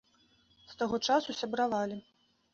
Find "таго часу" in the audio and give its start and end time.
0.79-1.37